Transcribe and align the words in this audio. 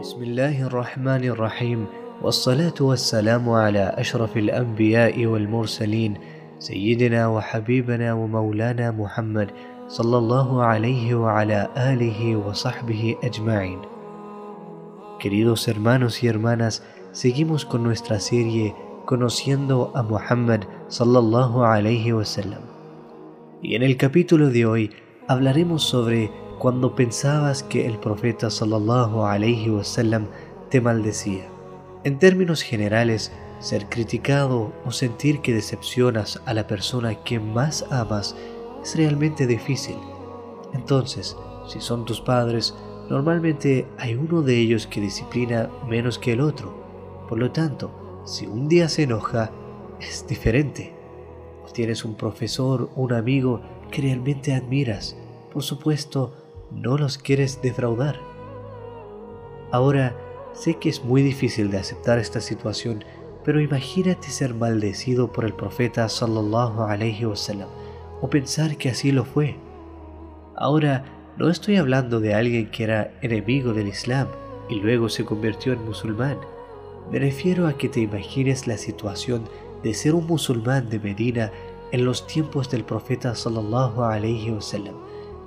بسم 0.00 0.22
الله 0.22 0.62
الرحمن 0.62 1.24
الرحيم 1.24 1.86
والصلاة 2.22 2.74
والسلام 2.80 3.50
على 3.50 3.94
أشرف 3.98 4.36
الأنبياء 4.36 5.26
والمرسلين 5.26 6.14
سيدنا 6.58 7.28
وحبيبنا 7.28 8.12
ومولانا 8.12 8.90
محمد 8.90 9.48
صلى 9.88 10.18
الله 10.18 10.62
عليه 10.64 11.14
وعلى 11.14 11.68
آله 11.76 12.36
وصحبه 12.36 13.16
أجمعين 13.24 13.78
Queridos 15.18 15.66
hermanos 15.66 16.22
y 16.22 16.28
hermanas, 16.28 16.82
seguimos 17.12 17.64
con 17.66 17.82
nuestra 17.82 18.20
serie 18.20 18.74
Conociendo 19.08 19.90
a 19.94 20.02
Muhammad 20.02 20.64
sallallahu 20.88 21.64
alayhi 21.64 22.12
wasallam. 22.12 22.67
Y 23.60 23.74
en 23.74 23.82
el 23.82 23.96
capítulo 23.96 24.50
de 24.50 24.66
hoy 24.66 24.90
hablaremos 25.26 25.82
sobre 25.82 26.30
cuando 26.60 26.94
pensabas 26.94 27.64
que 27.64 27.86
el 27.86 27.98
profeta 27.98 28.50
sallallahu 28.50 29.24
alayhi 29.24 29.68
wasallam 29.68 30.28
te 30.70 30.80
maldecía. 30.80 31.48
En 32.04 32.20
términos 32.20 32.62
generales, 32.62 33.32
ser 33.58 33.88
criticado 33.88 34.72
o 34.84 34.92
sentir 34.92 35.40
que 35.40 35.52
decepcionas 35.52 36.40
a 36.46 36.54
la 36.54 36.68
persona 36.68 37.16
que 37.24 37.40
más 37.40 37.84
amas 37.90 38.36
es 38.82 38.96
realmente 38.96 39.48
difícil. 39.48 39.96
Entonces, 40.72 41.36
si 41.66 41.80
son 41.80 42.04
tus 42.04 42.20
padres, 42.20 42.76
normalmente 43.10 43.88
hay 43.98 44.14
uno 44.14 44.42
de 44.42 44.56
ellos 44.56 44.86
que 44.86 45.00
disciplina 45.00 45.68
menos 45.88 46.20
que 46.20 46.34
el 46.34 46.40
otro. 46.40 47.26
Por 47.28 47.38
lo 47.38 47.50
tanto, 47.50 48.22
si 48.24 48.46
un 48.46 48.68
día 48.68 48.88
se 48.88 49.02
enoja, 49.02 49.50
es 49.98 50.24
diferente. 50.28 50.97
Tienes 51.72 52.04
un 52.04 52.14
profesor 52.14 52.90
un 52.96 53.12
amigo 53.12 53.60
que 53.90 54.02
realmente 54.02 54.54
admiras. 54.54 55.16
Por 55.52 55.62
supuesto, 55.62 56.34
no 56.72 56.98
los 56.98 57.18
quieres 57.18 57.60
defraudar. 57.62 58.20
Ahora, 59.70 60.16
sé 60.52 60.74
que 60.74 60.88
es 60.88 61.04
muy 61.04 61.22
difícil 61.22 61.70
de 61.70 61.78
aceptar 61.78 62.18
esta 62.18 62.40
situación, 62.40 63.04
pero 63.44 63.60
imagínate 63.60 64.28
ser 64.28 64.54
maldecido 64.54 65.32
por 65.32 65.44
el 65.44 65.54
profeta 65.54 66.08
sallallahu 66.08 66.82
alaihi 66.82 67.26
wasallam 67.26 67.68
o 68.20 68.28
pensar 68.28 68.76
que 68.76 68.90
así 68.90 69.12
lo 69.12 69.24
fue. 69.24 69.56
Ahora, 70.56 71.04
no 71.36 71.50
estoy 71.50 71.76
hablando 71.76 72.18
de 72.18 72.34
alguien 72.34 72.70
que 72.70 72.84
era 72.84 73.12
enemigo 73.22 73.72
del 73.72 73.88
Islam 73.88 74.26
y 74.68 74.80
luego 74.80 75.08
se 75.08 75.24
convirtió 75.24 75.72
en 75.72 75.84
musulmán. 75.84 76.38
Me 77.12 77.18
refiero 77.18 77.66
a 77.66 77.74
que 77.74 77.88
te 77.88 78.00
imagines 78.00 78.66
la 78.66 78.76
situación 78.76 79.44
de 79.82 79.94
ser 79.94 80.14
un 80.14 80.26
musulmán 80.26 80.88
de 80.88 80.98
Medina 80.98 81.52
en 81.92 82.04
los 82.04 82.26
tiempos 82.26 82.70
del 82.70 82.84
profeta 82.84 83.34
sallallahu 83.34 84.02
alaihi 84.02 84.50
wasallam 84.50 84.94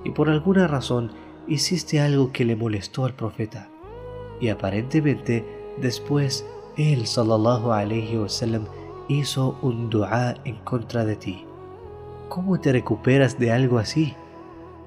y 0.04 0.12
por 0.12 0.30
alguna 0.30 0.68
razón 0.68 1.12
hiciste 1.48 2.00
algo 2.00 2.32
que 2.32 2.46
le 2.46 2.56
molestó 2.56 3.06
al 3.06 3.14
profeta 3.14 3.70
y 4.40 4.50
aparentemente 4.50 5.46
después 5.78 6.46
él 6.78 7.06
sallallahu 7.06 7.72
alaihi 7.72 8.18
wasallam 8.18 8.66
hizo 9.08 9.58
un 9.62 9.90
dua 9.90 10.36
en 10.46 10.56
contra 10.58 11.06
de 11.06 11.16
ti. 11.16 11.46
¿Cómo 12.30 12.60
te 12.60 12.72
recuperas 12.72 13.38
de 13.38 13.52
algo 13.52 13.78
así? 13.78 14.16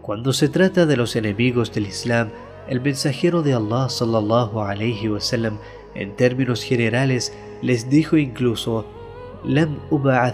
Cuando 0.03 0.33
se 0.33 0.49
trata 0.49 0.87
de 0.87 0.97
los 0.97 1.15
enemigos 1.15 1.73
del 1.73 1.87
Islam, 1.87 2.31
el 2.69 2.81
mensajero 2.81 3.43
de 3.43 3.55
Allah 3.55 3.89
sallallahu 3.89 4.61
alaihi 4.61 5.09
wasallam 5.09 5.59
en 5.95 6.17
términos 6.17 6.63
generales, 6.63 7.33
les 7.63 7.89
dijo 7.89 8.17
incluso, 8.17 8.87
Lam 9.45 9.79
wa 9.91 10.31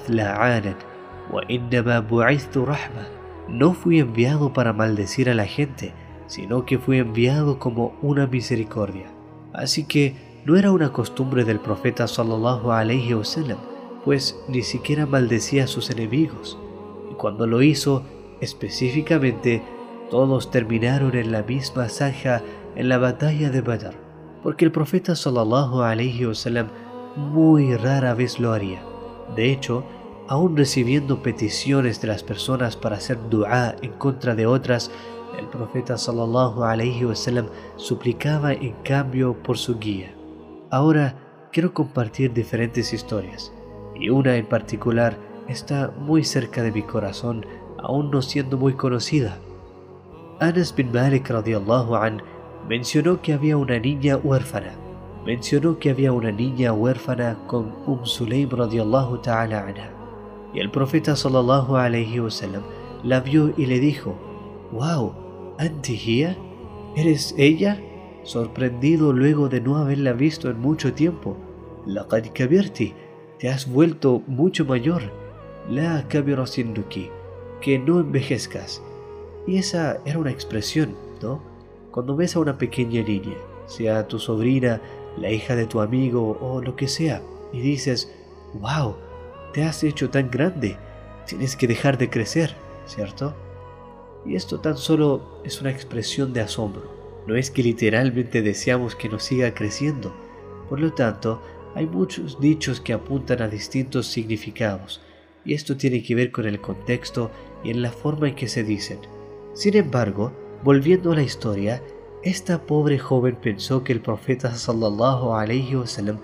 rahma. 2.67 3.09
No 3.49 3.73
fui 3.73 3.99
enviado 3.99 4.53
para 4.53 4.73
maldecir 4.73 5.29
a 5.29 5.35
la 5.35 5.47
gente, 5.47 5.93
sino 6.27 6.65
que 6.65 6.79
fui 6.79 6.99
enviado 6.99 7.59
como 7.59 7.95
una 8.03 8.27
misericordia. 8.27 9.07
Así 9.53 9.85
que 9.85 10.15
no 10.45 10.57
era 10.57 10.71
una 10.71 10.93
costumbre 10.93 11.45
del 11.45 11.59
profeta 11.59 12.07
sallallahu 12.07 12.71
alaihi 12.71 13.15
wasallam, 13.15 13.59
pues 14.05 14.39
ni 14.49 14.63
siquiera 14.63 15.07
maldecía 15.07 15.65
a 15.65 15.67
sus 15.67 15.91
enemigos. 15.91 16.59
Y 17.11 17.15
cuando 17.15 17.47
lo 17.47 17.63
hizo, 17.63 18.05
específicamente, 18.41 19.63
todos 20.11 20.51
terminaron 20.51 21.17
en 21.17 21.33
la 21.33 21.43
misma 21.43 21.89
zanja 21.89 22.43
en 22.77 22.89
la 22.89 22.99
batalla 22.99 23.51
de 23.51 23.61
Badr 23.61 24.11
porque 24.43 24.65
el 24.65 24.73
profeta 24.73 25.15
sallallahu 25.15 25.83
alaihi 25.83 26.27
wasallam 26.27 26.69
muy 27.17 27.77
rara 27.77 28.15
vez 28.15 28.39
lo 28.39 28.53
haría. 28.53 28.90
De 29.35 29.53
hecho, 29.53 29.85
aún 30.29 30.57
recibiendo 30.57 31.23
peticiones 31.23 32.01
de 32.01 32.09
las 32.09 32.23
personas 32.23 32.77
para 32.77 32.97
hacer 32.97 33.19
dua 33.29 33.75
en 33.83 33.93
contra 33.93 34.35
de 34.35 34.47
otras, 34.47 34.91
el 35.39 35.47
profeta 35.47 35.97
sallallahu 35.97 36.63
alaihi 36.63 37.05
wasallam 37.05 37.47
suplicaba 37.77 38.53
en 38.53 38.75
cambio 38.85 39.35
por 39.43 39.59
su 39.59 39.79
guía. 39.79 40.15
Ahora 40.71 41.15
quiero 41.53 41.75
compartir 41.75 42.33
diferentes 42.33 42.93
historias, 42.93 43.53
y 43.95 44.11
una 44.11 44.37
en 44.37 44.47
particular 44.47 45.17
está 45.49 45.93
muy 45.99 46.25
cerca 46.25 46.63
de 46.63 46.73
mi 46.73 46.83
corazón, 46.83 47.45
aún 47.79 48.11
no 48.11 48.23
siendo 48.23 48.57
muy 48.57 48.75
conocida. 48.75 49.39
Anas 50.39 50.75
bin 50.75 50.93
Malik 50.93 51.29
radiallahu 51.29 51.97
an 51.97 52.23
mencionó 52.69 53.21
que 53.21 53.33
había 53.33 53.57
una 53.57 53.79
niña 53.79 54.17
huérfana. 54.17 54.73
Mencionó 55.25 55.79
que 55.79 55.91
había 55.91 56.13
una 56.13 56.33
niña 56.33 56.73
huérfana 56.73 57.39
con 57.47 57.75
Um 57.87 58.05
Sulaim 58.05 58.49
radiallahu 58.51 59.19
ta'ala 59.19 59.67
anha. 59.67 59.91
Y 60.55 60.61
el 60.61 60.71
profeta 60.71 61.15
sallallahu 61.15 61.77
alayhi 61.77 62.21
wasallam 62.21 62.63
la 63.05 63.21
vio 63.21 63.53
y 63.57 63.67
le 63.67 63.81
dijo, 63.81 64.15
Wow, 64.73 65.15
Antihia, 65.59 66.37
¿eres 66.97 67.35
ella? 67.37 67.81
Sorprendido 68.23 69.13
luego 69.13 69.49
de 69.49 69.61
no 69.61 69.77
haberla 69.77 70.13
visto 70.13 70.51
en 70.51 70.61
mucho 70.61 70.95
tiempo. 70.95 71.37
La 71.87 72.07
kabirti, 72.07 72.95
te 73.39 73.49
has 73.49 73.71
vuelto 73.71 74.23
mucho 74.27 74.65
mayor. 74.65 75.03
La 75.69 76.07
kabira 76.09 76.45
que 77.61 77.79
no 77.79 78.01
envejezcas. 78.01 78.83
Y 79.47 79.57
esa 79.59 80.01
era 80.05 80.19
una 80.19 80.31
expresión, 80.31 80.95
¿no? 81.23 81.43
Cuando 81.91 82.17
ves 82.17 82.37
a 82.37 82.41
una 82.41 82.59
pequeña 82.59 83.03
niña, 83.03 83.35
sea 83.67 84.07
tu 84.07 84.19
sobrina, 84.19 84.81
la 85.17 85.31
hija 85.31 85.57
de 85.57 85.67
tu 85.67 85.81
amigo 85.81 86.39
o 86.41 86.63
lo 86.63 86.77
que 86.77 86.89
sea, 86.89 87.23
y 87.53 87.61
dices, 87.61 88.13
wow, 88.55 88.97
te 89.53 89.65
has 89.65 89.83
hecho 89.85 90.11
tan 90.11 90.31
grande, 90.31 90.77
tienes 91.27 91.57
que 91.57 91.67
dejar 91.67 91.99
de 91.99 92.11
crecer, 92.11 92.55
¿cierto? 92.87 93.35
Y 94.27 94.37
esto 94.37 94.61
tan 94.61 94.77
solo 94.77 95.41
es 95.45 95.61
una 95.61 95.71
expresión 95.71 96.33
de 96.33 96.41
asombro, 96.41 97.25
no 97.27 97.37
es 97.37 97.51
que 97.51 97.63
literalmente 97.63 98.43
deseamos 98.43 98.95
que 98.95 99.09
nos 99.09 99.25
siga 99.25 99.55
creciendo. 99.55 100.15
Por 100.69 100.81
lo 100.81 100.93
tanto, 100.93 101.43
hay 101.75 101.87
muchos 101.87 102.41
dichos 102.41 102.81
que 102.81 102.93
apuntan 102.93 103.43
a 103.43 103.49
distintos 103.49 104.07
significados, 104.07 105.01
y 105.45 105.55
esto 105.55 105.77
tiene 105.77 106.03
que 106.03 106.15
ver 106.15 106.31
con 106.31 106.47
el 106.47 106.61
contexto 106.61 107.31
y 107.65 107.71
en 107.71 107.83
la 107.83 107.91
forma 107.91 108.29
en 108.29 108.35
que 108.35 108.49
se 108.49 108.63
dicen. 108.63 108.99
Sin 109.55 109.77
embargo, 109.77 110.33
Volviendo 110.63 111.13
a 111.13 111.15
la 111.15 111.23
historia, 111.23 111.83
esta 112.23 112.61
pobre 112.61 112.99
joven 112.99 113.37
pensó 113.37 113.83
que 113.83 113.93
el 113.93 114.01
profeta 114.01 114.55
sallallahu 114.55 115.33
alayhi 115.33 115.77
wasallam 115.77 116.19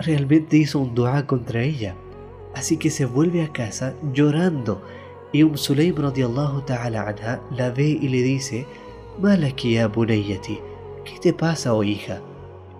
realmente 0.00 0.56
hizo 0.56 0.80
un 0.80 0.94
dua 0.94 1.24
contra 1.26 1.62
ella. 1.62 1.94
Así 2.54 2.78
que 2.78 2.90
se 2.90 3.04
vuelve 3.04 3.44
a 3.44 3.52
casa 3.52 3.94
llorando 4.12 4.82
y 5.32 5.42
Um 5.42 5.56
Sulaim 5.56 5.94
radiallahu 5.94 6.62
ta'ala 6.62 7.02
anha 7.08 7.40
la 7.50 7.70
ve 7.70 7.88
y 7.88 8.08
le 8.08 8.22
dice, 8.22 8.66
Malaki 9.20 9.74
ya 9.74 9.90
¿qué 9.92 11.18
te 11.20 11.32
pasa, 11.32 11.74
oh 11.74 11.84
hija? 11.84 12.20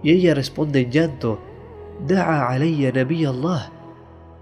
Y 0.03 0.12
ella 0.12 0.34
responde 0.34 0.81
en 0.81 0.91
llanto, 0.91 1.38
Da'a 2.06 2.48
alayya 2.50 2.93
nabi 2.93 3.25
Allah. 3.25 3.71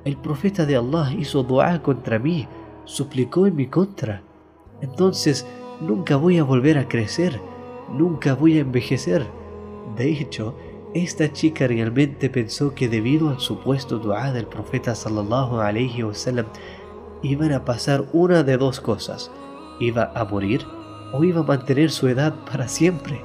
El 0.04 0.16
profeta 0.16 0.64
de 0.64 0.76
Allah 0.76 1.12
hizo 1.18 1.42
dua 1.42 1.82
contra 1.82 2.18
mí, 2.18 2.46
suplicó 2.84 3.46
en 3.46 3.56
mi 3.56 3.66
contra. 3.66 4.22
Entonces 4.80 5.46
nunca 5.80 6.16
voy 6.16 6.38
a 6.38 6.44
volver 6.44 6.78
a 6.78 6.88
crecer, 6.88 7.40
nunca 7.92 8.34
voy 8.34 8.58
a 8.58 8.60
envejecer. 8.60 9.26
De 9.96 10.10
hecho, 10.10 10.54
esta 10.94 11.32
chica 11.32 11.66
realmente 11.66 12.30
pensó 12.30 12.74
que 12.74 12.88
debido 12.88 13.28
al 13.28 13.40
supuesto 13.40 13.98
dua 13.98 14.30
del 14.32 14.46
profeta 14.46 14.94
sallallahu 14.94 15.60
alaihi 15.60 16.04
wasallam 16.04 16.46
iban 17.22 17.52
a 17.52 17.64
pasar 17.64 18.04
una 18.12 18.42
de 18.42 18.56
dos 18.56 18.80
cosas, 18.80 19.30
iba 19.80 20.12
a 20.14 20.24
morir 20.24 20.64
o 21.12 21.24
iba 21.24 21.40
a 21.40 21.44
mantener 21.44 21.90
su 21.90 22.08
edad 22.08 22.34
para 22.50 22.68
siempre. 22.68 23.20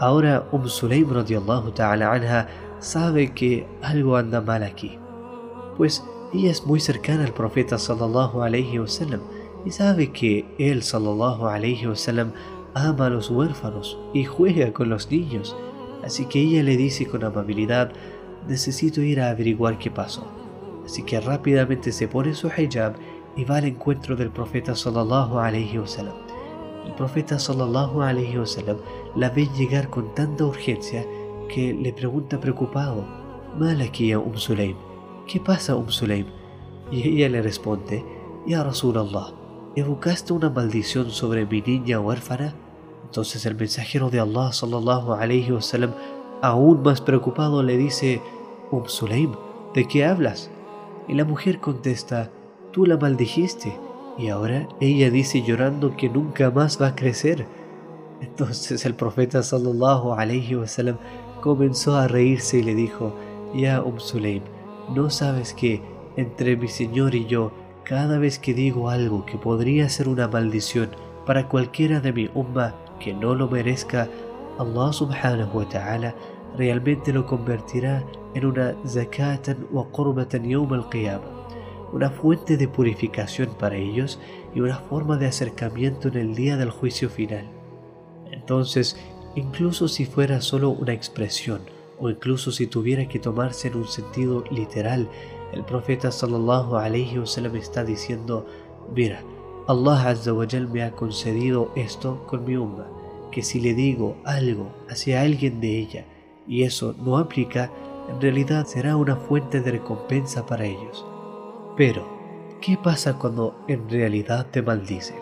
Ahora 0.00 0.48
Um 0.50 0.68
Sulaim 0.68 1.08
radiallahu 1.08 1.72
ta'ala 1.72 2.48
sabe 2.80 3.32
que 3.32 3.66
algo 3.80 4.16
anda 4.16 4.40
mal 4.40 4.62
aquí, 4.64 4.98
pues 5.76 6.04
ella 6.32 6.50
es 6.50 6.66
muy 6.66 6.80
cercana 6.80 7.24
al 7.24 7.32
profeta 7.32 7.78
sallallahu 7.78 8.42
alaihi 8.42 8.80
wasallam 8.80 9.20
y 9.64 9.70
sabe 9.70 10.10
que 10.10 10.44
él 10.58 10.82
sallallahu 10.82 11.46
alaihi 11.46 11.86
wasallam 11.86 12.32
ama 12.74 13.06
a 13.06 13.10
los 13.10 13.30
huérfanos 13.30 13.98
y 14.12 14.24
juega 14.24 14.72
con 14.72 14.88
los 14.88 15.10
niños, 15.10 15.56
así 16.02 16.26
que 16.26 16.40
ella 16.40 16.62
le 16.62 16.76
dice 16.76 17.06
con 17.06 17.24
amabilidad, 17.24 17.92
necesito 18.48 19.00
ir 19.00 19.20
a 19.20 19.30
averiguar 19.30 19.78
qué 19.78 19.90
pasó. 19.90 20.26
Así 20.84 21.02
que 21.02 21.20
rápidamente 21.20 21.92
se 21.92 22.08
pone 22.08 22.34
su 22.34 22.48
hijab 22.48 22.94
y 23.36 23.44
va 23.44 23.56
al 23.56 23.64
encuentro 23.64 24.16
del 24.16 24.30
profeta 24.30 24.74
sallallahu 24.74 25.38
alaihi 25.38 25.78
wasallam. 25.78 26.14
El 26.84 26.92
profeta 26.94 27.38
sallallahu 27.38 28.02
alaihi 28.02 28.36
wasallam 28.36 28.76
la 29.16 29.30
ve 29.30 29.48
llegar 29.56 29.88
con 29.88 30.14
tanta 30.14 30.44
urgencia 30.44 31.06
que 31.48 31.72
le 31.72 31.92
pregunta 31.92 32.40
preocupado, 32.40 33.06
Malaki 33.58 34.08
ya 34.08 34.18
Um 34.18 34.36
Sulaim, 34.36 34.76
¿qué 35.26 35.40
pasa 35.40 35.76
Um 35.76 35.88
Sulaim? 35.88 36.26
Y 36.90 37.08
ella 37.08 37.28
le 37.28 37.42
responde, 37.42 38.04
Ya 38.46 38.62
Rasulallah, 38.62 39.32
¿evocaste 39.74 40.32
una 40.32 40.50
maldición 40.50 41.10
sobre 41.10 41.46
mi 41.46 41.62
niña 41.62 42.00
huérfana? 42.00 42.54
Entonces 43.14 43.46
el 43.46 43.54
mensajero 43.54 44.10
de 44.10 44.18
Allah 44.18 44.52
sallallahu 44.52 45.12
alaihi 45.12 45.52
wasallam, 45.52 45.92
aún 46.42 46.82
más 46.82 47.00
preocupado, 47.00 47.62
le 47.62 47.76
dice, 47.76 48.20
Um 48.72 48.88
Sulaim, 48.88 49.30
¿de 49.72 49.86
qué 49.86 50.04
hablas? 50.04 50.50
Y 51.06 51.14
la 51.14 51.24
mujer 51.24 51.60
contesta, 51.60 52.32
tú 52.72 52.86
la 52.86 52.96
maldijiste 52.96 53.78
y 54.18 54.30
ahora 54.30 54.68
ella 54.80 55.10
dice 55.10 55.42
llorando 55.42 55.96
que 55.96 56.08
nunca 56.08 56.50
más 56.50 56.82
va 56.82 56.88
a 56.88 56.96
crecer. 56.96 57.46
Entonces 58.20 58.84
el 58.84 58.96
profeta 58.96 59.44
sallallahu 59.44 60.14
alaihi 60.14 60.56
wasallam 60.56 60.96
comenzó 61.40 61.94
a 61.94 62.08
reírse 62.08 62.58
y 62.58 62.62
le 62.64 62.74
dijo, 62.74 63.14
Ya 63.54 63.80
Um 63.80 64.00
Sulaim, 64.00 64.42
¿no 64.92 65.08
sabes 65.08 65.54
que 65.54 65.82
entre 66.16 66.56
mi 66.56 66.66
Señor 66.66 67.14
y 67.14 67.26
yo, 67.26 67.52
cada 67.84 68.18
vez 68.18 68.40
que 68.40 68.54
digo 68.54 68.88
algo 68.88 69.24
que 69.24 69.38
podría 69.38 69.88
ser 69.88 70.08
una 70.08 70.26
maldición 70.26 70.90
para 71.24 71.48
cualquiera 71.48 72.00
de 72.00 72.12
mi 72.12 72.28
umma 72.34 72.74
que 73.00 73.12
no 73.12 73.34
lo 73.34 73.48
merezca, 73.48 74.08
Allah 74.58 74.92
subhanahu 74.92 75.58
wa 75.58 75.68
ta'ala 75.68 76.14
realmente 76.56 77.12
lo 77.12 77.26
convertirá 77.26 78.04
en 78.34 78.46
una 78.46 78.74
zakatan 78.86 79.66
wa 79.72 79.86
qurbatan 79.90 80.48
yawm 80.48 80.72
al-qiyamah, 80.72 81.92
una 81.92 82.10
fuente 82.10 82.56
de 82.56 82.68
purificación 82.68 83.50
para 83.58 83.76
ellos 83.76 84.20
y 84.54 84.60
una 84.60 84.78
forma 84.78 85.16
de 85.16 85.26
acercamiento 85.26 86.08
en 86.08 86.16
el 86.16 86.34
día 86.34 86.56
del 86.56 86.70
juicio 86.70 87.08
final. 87.08 87.44
Entonces, 88.30 88.96
incluso 89.34 89.88
si 89.88 90.04
fuera 90.04 90.40
solo 90.40 90.70
una 90.70 90.92
expresión, 90.92 91.62
o 91.98 92.10
incluso 92.10 92.50
si 92.52 92.66
tuviera 92.66 93.06
que 93.08 93.18
tomarse 93.18 93.68
en 93.68 93.76
un 93.76 93.86
sentido 93.86 94.44
literal, 94.50 95.08
el 95.52 95.64
profeta 95.64 96.10
sallallahu 96.10 96.76
alaihi 96.76 97.18
wasallam 97.18 97.54
está 97.56 97.84
diciendo, 97.84 98.46
mira, 98.94 99.22
Allah 99.66 100.10
azza 100.10 100.34
wa 100.34 100.46
me 100.70 100.82
ha 100.82 100.92
concedido 100.92 101.70
esto 101.74 102.26
con 102.26 102.44
mi 102.44 102.54
umma, 102.54 102.86
que 103.32 103.42
si 103.42 103.60
le 103.60 103.72
digo 103.72 104.16
algo 104.24 104.68
hacia 104.90 105.22
alguien 105.22 105.60
de 105.60 105.78
ella 105.78 106.04
y 106.46 106.64
eso 106.64 106.94
no 107.02 107.16
aplica, 107.16 107.70
en 108.10 108.20
realidad 108.20 108.66
será 108.66 108.96
una 108.96 109.16
fuente 109.16 109.62
de 109.62 109.70
recompensa 109.72 110.44
para 110.44 110.66
ellos. 110.66 111.06
Pero, 111.78 112.06
¿qué 112.60 112.76
pasa 112.76 113.18
cuando 113.18 113.56
en 113.66 113.88
realidad 113.88 114.46
te 114.50 114.60
maldice? 114.60 115.14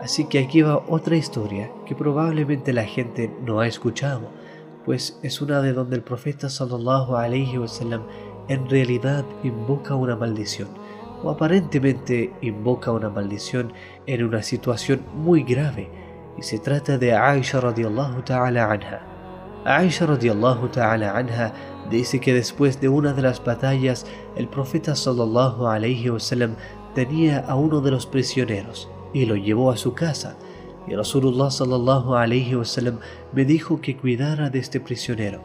Así 0.00 0.24
que 0.24 0.38
aquí 0.38 0.62
va 0.62 0.82
otra 0.88 1.16
historia 1.16 1.70
que 1.84 1.94
probablemente 1.94 2.72
la 2.72 2.84
gente 2.84 3.30
no 3.44 3.60
ha 3.60 3.66
escuchado, 3.66 4.28
pues 4.86 5.18
es 5.22 5.42
una 5.42 5.60
de 5.60 5.74
donde 5.74 5.96
el 5.96 6.02
profeta 6.02 6.48
sallallahu 6.48 7.16
alaihi 7.16 7.58
wasallam 7.58 8.02
en 8.48 8.70
realidad 8.70 9.24
invoca 9.42 9.94
una 9.94 10.16
maldición, 10.16 10.68
o 11.26 11.30
aparentemente 11.30 12.32
invoca 12.40 12.92
una 12.92 13.10
maldición 13.10 13.72
en 14.06 14.22
una 14.22 14.44
situación 14.44 15.00
muy 15.12 15.42
grave, 15.42 15.90
y 16.38 16.42
se 16.42 16.60
trata 16.60 16.98
de 16.98 17.14
Aisha 17.14 17.60
radiallahu 17.60 18.22
ta'ala 18.22 18.70
anha. 18.70 19.00
Aisha 19.64 20.06
radiallahu 20.06 20.68
ta'ala 20.68 21.16
anha 21.18 21.52
dice 21.90 22.20
que 22.20 22.32
después 22.32 22.80
de 22.80 22.88
una 22.88 23.12
de 23.12 23.22
las 23.22 23.42
batallas, 23.42 24.06
el 24.36 24.46
profeta 24.46 24.94
sallallahu 24.94 25.66
alayhi 25.66 26.10
wasallam 26.10 26.54
tenía 26.94 27.40
a 27.40 27.56
uno 27.56 27.80
de 27.80 27.90
los 27.90 28.06
prisioneros 28.06 28.88
y 29.12 29.26
lo 29.26 29.34
llevó 29.34 29.72
a 29.72 29.76
su 29.76 29.94
casa. 29.94 30.36
Y 30.86 30.94
Rasulullah 30.94 31.50
sallallahu 31.50 32.14
alayhi 32.14 32.54
wasallam 32.54 33.00
me 33.32 33.44
dijo 33.44 33.80
que 33.80 33.96
cuidara 33.96 34.48
de 34.48 34.60
este 34.60 34.78
prisionero. 34.78 35.42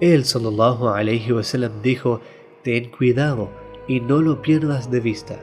Él 0.00 0.26
sallallahu 0.26 0.90
alayhi 0.90 1.32
wasallam 1.32 1.82
dijo 1.82 2.20
ten 2.62 2.92
cuidado 2.92 3.63
y 3.86 4.00
no 4.00 4.20
lo 4.20 4.42
pierdas 4.42 4.90
de 4.90 5.00
vista. 5.00 5.38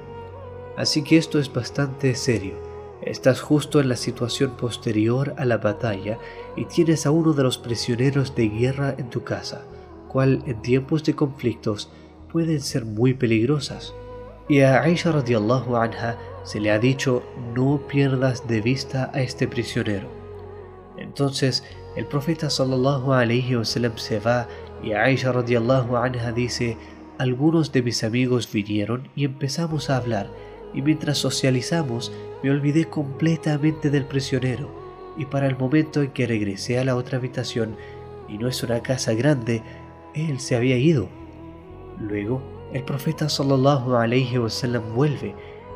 Así 0.77 1.03
que 1.03 1.17
esto 1.17 1.39
es 1.39 1.51
bastante 1.51 2.15
serio. 2.15 2.55
Estás 3.01 3.41
justo 3.41 3.79
en 3.79 3.89
la 3.89 3.95
situación 3.95 4.51
posterior 4.57 5.33
a 5.37 5.45
la 5.45 5.57
batalla 5.57 6.19
y 6.55 6.65
tienes 6.65 7.05
a 7.05 7.11
uno 7.11 7.33
de 7.33 7.43
los 7.43 7.57
prisioneros 7.57 8.35
de 8.35 8.47
guerra 8.47 8.95
en 8.97 9.09
tu 9.09 9.23
casa, 9.23 9.63
cual 10.07 10.43
en 10.45 10.61
tiempos 10.61 11.03
de 11.03 11.15
conflictos 11.15 11.89
pueden 12.31 12.61
ser 12.61 12.85
muy 12.85 13.13
peligrosas. 13.13 13.93
Y 14.47 14.61
a 14.61 14.81
Aisha 14.81 15.11
radiallahu 15.11 15.75
anha 15.75 16.17
se 16.43 16.59
le 16.59 16.71
ha 16.71 16.79
dicho 16.79 17.23
no 17.55 17.81
pierdas 17.87 18.47
de 18.47 18.61
vista 18.61 19.09
a 19.13 19.21
este 19.21 19.47
prisionero. 19.47 20.07
Entonces 20.97 21.63
el 21.95 22.05
profeta 22.05 22.49
sallallahu 22.49 23.13
alaihi 23.13 23.55
wasallam 23.55 23.97
se 23.97 24.19
va 24.19 24.47
y 24.83 24.93
Aisha 24.93 25.31
radiallahu 25.31 25.95
anha 25.97 26.31
dice 26.31 26.77
algunos 27.21 27.71
de 27.71 27.83
mis 27.83 28.03
amigos 28.03 28.51
vinieron 28.51 29.07
y 29.15 29.25
empezamos 29.25 29.91
a 29.91 29.97
hablar, 29.97 30.27
y 30.73 30.81
mientras 30.81 31.19
socializamos 31.19 32.11
me 32.41 32.49
olvidé 32.49 32.85
completamente 32.85 33.91
del 33.91 34.05
prisionero, 34.05 34.71
y 35.15 35.27
para 35.27 35.45
el 35.45 35.55
momento 35.55 36.01
en 36.01 36.09
que 36.13 36.25
regresé 36.25 36.79
a 36.79 36.83
la 36.83 36.95
otra 36.95 37.19
habitación, 37.19 37.75
y 38.27 38.39
no 38.39 38.47
es 38.47 38.63
una 38.63 38.81
casa 38.81 39.13
grande, 39.13 39.61
él 40.15 40.39
se 40.39 40.55
había 40.55 40.77
ido. 40.77 41.09
Luego, 41.99 42.41
el 42.73 42.83
profeta 42.83 43.29
sallallahu 43.29 43.93
alaihi 43.97 44.39
wasallam 44.39 44.95
vuelve 44.95 45.35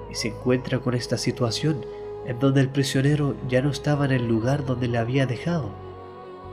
y 0.09 0.15
se 0.15 0.29
encuentra 0.29 0.79
con 0.79 0.95
esta 0.95 1.19
situación 1.19 1.85
en 2.25 2.39
donde 2.39 2.61
el 2.61 2.69
prisionero 2.69 3.35
ya 3.47 3.61
no 3.61 3.69
estaba 3.69 4.05
en 4.05 4.13
el 4.13 4.27
lugar 4.27 4.65
donde 4.65 4.87
le 4.87 4.97
había 4.97 5.27
dejado. 5.27 5.69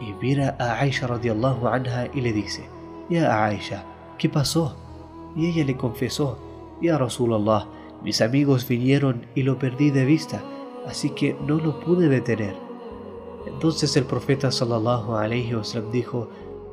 Y 0.02 0.12
mira 0.22 0.54
a 0.58 0.80
Aisha 0.80 1.06
radiallahu 1.06 1.66
anha 1.66 2.08
y 2.12 2.20
le 2.20 2.34
dice, 2.34 2.68
Ya 3.08 3.42
Aisha, 3.46 3.86
¿qué 4.18 4.28
pasó? 4.28 4.76
Y 5.36 5.48
ella 5.48 5.64
le 5.64 5.76
confesó, 5.76 6.38
Ya 6.80 6.98
Rasulallah, 6.98 7.66
mis 8.02 8.20
amigos 8.20 8.66
vinieron 8.66 9.26
y 9.34 9.42
lo 9.42 9.58
perdí 9.58 9.90
de 9.90 10.04
vista, 10.04 10.42
así 10.86 11.10
que 11.10 11.36
no 11.46 11.56
lo 11.58 11.80
pude 11.80 12.08
detener. 12.08 12.56
Entonces 13.46 13.96
el 13.96 14.04
profeta 14.04 14.50
sallallahu 14.50 15.14
alayhi 15.16 15.54
wasallam 15.54 15.90
dijo, 15.90 16.28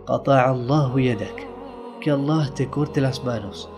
Allahu 0.07 0.99
yadak, 0.99 1.47
que 2.01 2.11
Allah 2.11 2.51
te 2.53 2.67
corte 2.67 3.01
las 3.01 3.23
manos. 3.23 3.69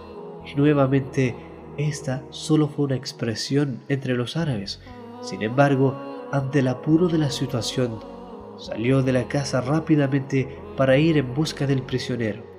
Y 0.46 0.56
nuevamente, 0.56 1.36
esta 1.78 2.24
solo 2.30 2.68
fue 2.68 2.86
una 2.86 2.96
expresión 2.96 3.82
entre 3.90 4.14
los 4.14 4.38
árabes. 4.38 4.82
Sin 5.22 5.42
embargo, 5.42 5.96
ante 6.32 6.60
el 6.60 6.68
apuro 6.68 7.08
de 7.08 7.18
la 7.18 7.30
situación, 7.30 8.00
salió 8.58 9.04
de 9.04 9.12
la 9.12 9.28
casa 9.28 9.62
rápidamente 9.62 10.58
para 10.78 10.98
ir 10.98 11.18
en 11.18 11.34
busca 11.34 11.68
del 11.68 11.82
prisionero. 11.84 12.51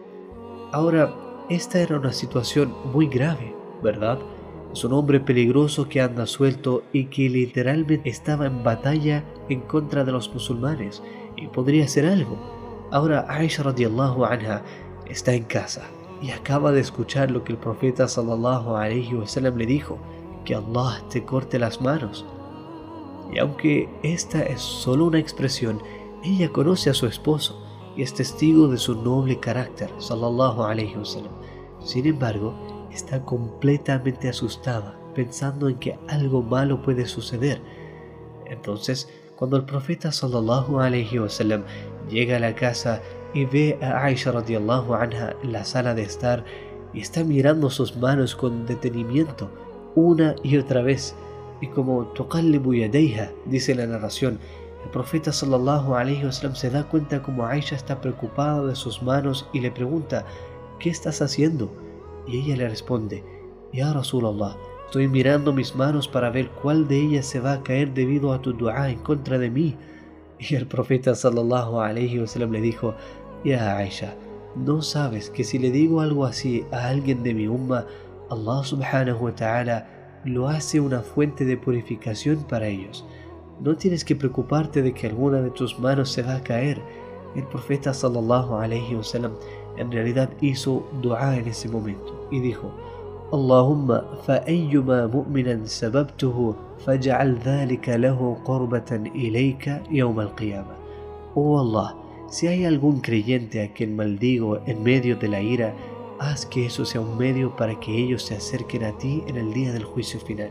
Ahora, 0.72 1.14
esta 1.50 1.80
era 1.80 1.98
una 1.98 2.12
situación 2.12 2.74
muy 2.94 3.06
grave, 3.06 3.54
¿verdad? 3.82 4.18
Es 4.72 4.82
un 4.84 4.94
hombre 4.94 5.20
peligroso 5.20 5.86
que 5.86 6.00
anda 6.00 6.26
suelto 6.26 6.82
y 6.94 7.06
que 7.06 7.28
literalmente 7.28 8.08
estaba 8.08 8.46
en 8.46 8.64
batalla 8.64 9.22
en 9.50 9.60
contra 9.60 10.02
de 10.02 10.12
los 10.12 10.32
musulmanes 10.32 11.02
y 11.36 11.48
podría 11.48 11.84
hacer 11.84 12.06
algo. 12.06 12.38
Ahora 12.90 13.26
Aisha 13.28 13.62
radiallahu 13.62 14.24
anha 14.24 14.62
está 15.04 15.34
en 15.34 15.44
casa 15.44 15.82
y 16.22 16.30
acaba 16.30 16.72
de 16.72 16.80
escuchar 16.80 17.30
lo 17.30 17.44
que 17.44 17.52
el 17.52 17.58
profeta 17.58 18.08
sallallahu 18.08 18.74
alaihi 18.74 19.14
wasallam 19.14 19.58
le 19.58 19.66
dijo, 19.66 19.98
que 20.46 20.54
Allah 20.54 21.02
te 21.10 21.22
corte 21.22 21.58
las 21.58 21.82
manos. 21.82 22.24
Y 23.30 23.38
aunque 23.38 23.90
esta 24.02 24.42
es 24.42 24.62
solo 24.62 25.04
una 25.04 25.18
expresión, 25.18 25.82
ella 26.24 26.48
conoce 26.48 26.88
a 26.88 26.94
su 26.94 27.06
esposo 27.06 27.61
y 27.96 28.02
es 28.02 28.14
testigo 28.14 28.68
de 28.68 28.78
su 28.78 28.94
noble 28.94 29.38
carácter, 29.38 29.90
sallallahu 29.98 30.62
alayhi 30.62 30.96
wasallam. 30.96 31.32
Sin 31.80 32.06
embargo, 32.06 32.54
está 32.92 33.24
completamente 33.24 34.28
asustada, 34.28 34.98
pensando 35.14 35.68
en 35.68 35.76
que 35.76 35.98
algo 36.08 36.42
malo 36.42 36.82
puede 36.82 37.06
suceder. 37.06 37.60
Entonces, 38.46 39.08
cuando 39.36 39.56
el 39.56 39.64
profeta 39.64 40.12
sallallahu 40.12 40.80
alayhi 40.80 41.18
wasallam 41.18 41.64
llega 42.08 42.36
a 42.36 42.40
la 42.40 42.54
casa 42.54 43.02
y 43.34 43.44
ve 43.44 43.78
a 43.82 44.04
Aisha 44.04 44.32
radiallahu 44.32 44.94
anha 44.94 45.34
en 45.42 45.52
la 45.52 45.64
sala 45.64 45.94
de 45.94 46.02
estar 46.02 46.44
y 46.92 47.00
está 47.00 47.24
mirando 47.24 47.70
sus 47.70 47.96
manos 47.96 48.36
con 48.36 48.66
detenimiento 48.66 49.50
una 49.94 50.36
y 50.42 50.56
otra 50.56 50.82
vez 50.82 51.14
y 51.60 51.68
como 51.68 52.12
dice 53.46 53.74
la 53.74 53.86
narración 53.86 54.38
el 54.84 54.90
profeta 54.90 55.32
sallallahu 55.32 55.94
alaihi 55.94 56.24
wasallam 56.24 56.56
se 56.56 56.70
da 56.70 56.84
cuenta 56.84 57.22
como 57.22 57.46
Aisha 57.46 57.76
está 57.76 58.00
preocupada 58.00 58.66
de 58.66 58.74
sus 58.74 59.02
manos 59.02 59.48
y 59.52 59.60
le 59.60 59.70
pregunta, 59.70 60.24
¿qué 60.78 60.90
estás 60.90 61.22
haciendo? 61.22 61.72
Y 62.26 62.40
ella 62.40 62.56
le 62.56 62.68
responde, 62.68 63.24
Ya 63.72 63.92
Rasulallah, 63.92 64.56
estoy 64.86 65.08
mirando 65.08 65.52
mis 65.52 65.74
manos 65.76 66.08
para 66.08 66.30
ver 66.30 66.50
cuál 66.50 66.88
de 66.88 67.00
ellas 67.00 67.26
se 67.26 67.40
va 67.40 67.52
a 67.54 67.62
caer 67.62 67.94
debido 67.94 68.32
a 68.32 68.42
tu 68.42 68.52
dua 68.52 68.90
en 68.90 68.98
contra 68.98 69.38
de 69.38 69.50
mí. 69.50 69.76
Y 70.38 70.56
el 70.56 70.66
profeta 70.66 71.14
sallallahu 71.14 71.80
alaihi 71.80 72.18
wasallam 72.18 72.52
le 72.52 72.60
dijo, 72.60 72.94
Ya 73.44 73.76
Aisha, 73.76 74.14
¿no 74.56 74.82
sabes 74.82 75.30
que 75.30 75.44
si 75.44 75.58
le 75.58 75.70
digo 75.70 76.00
algo 76.00 76.24
así 76.24 76.64
a 76.72 76.88
alguien 76.88 77.22
de 77.22 77.34
mi 77.34 77.46
umma, 77.46 77.86
Allah 78.30 78.64
subhanahu 78.64 79.26
wa 79.26 79.34
ta'ala 79.34 79.86
lo 80.24 80.48
hace 80.48 80.80
una 80.80 81.00
fuente 81.00 81.44
de 81.44 81.56
purificación 81.56 82.44
para 82.48 82.66
ellos. 82.66 83.04
No 83.61 83.75
tienes 83.75 84.05
que 84.05 84.15
preocuparte 84.15 84.81
de 84.81 84.93
que 84.93 85.07
alguna 85.07 85.41
de 85.41 85.49
tus 85.49 85.79
manos 85.79 86.11
se 86.11 86.21
va 86.21 86.35
a 86.35 86.43
caer. 86.43 86.81
El 87.35 87.43
profeta 87.43 87.93
sallallahu 87.93 88.55
alaihi 88.55 88.95
wasallam 88.95 89.33
en 89.77 89.91
realidad 89.91 90.29
hizo 90.41 90.87
dua 91.01 91.37
en 91.37 91.47
ese 91.47 91.69
momento 91.69 92.27
y 92.31 92.39
dijo: 92.39 92.71
Allahumma 93.31 94.03
فأيما 94.27 95.07
مؤمنا 95.07 95.65
سببته 95.65 96.55
فاجعل 96.85 97.37
ذلك 97.45 97.89
له 97.89 98.37
قربة 98.45 98.91
إليك 99.15 99.81
يوم 99.91 100.19
القيامة. 100.19 100.75
Oh 101.35 101.59
Allah, 101.59 101.95
si 102.29 102.47
hay 102.47 102.65
algún 102.65 103.01
creyente 103.01 103.61
a 103.63 103.73
quien 103.73 103.95
maldigo 103.95 104.59
en 104.65 104.81
medio 104.81 105.17
de 105.17 105.27
la 105.27 105.41
ira, 105.41 105.73
haz 106.19 106.45
que 106.45 106.65
eso 106.65 106.85
sea 106.85 107.01
un 107.01 107.17
medio 107.17 107.55
para 107.55 107.79
que 107.79 107.95
ellos 107.95 108.23
se 108.23 108.35
acerquen 108.35 108.83
a 108.83 108.97
ti 108.97 109.23
en 109.27 109.35
el 109.35 109.53
día 109.53 109.71
del 109.71 109.83
juicio 109.83 110.19
final. 110.19 110.49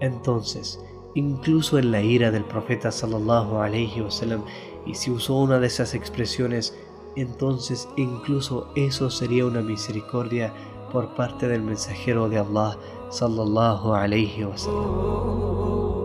Entonces, 0.00 0.78
incluso 1.15 1.79
en 1.79 1.91
la 1.91 2.01
ira 2.01 2.29
del 2.29 2.43
profeta 2.43 2.91
sallallahu 2.91 3.57
alaihi 3.57 4.01
wasallam, 4.01 4.43
y 4.85 4.93
si 4.93 5.09
usó 5.09 5.35
una 5.35 5.59
de 5.59 5.67
esas 5.67 5.95
expresiones, 5.95 6.77
entonces 7.15 7.89
incluso 7.95 8.67
eso 8.75 9.09
sería 9.09 9.45
una 9.45 9.61
misericordia 9.61 10.53
por 10.91 11.15
parte 11.15 11.47
del 11.47 11.61
mensajero 11.61 12.29
de 12.29 12.37
Allah 12.37 12.77
sallallahu 13.09 13.93
alaihi 13.93 14.43
wasallam. 14.43 16.04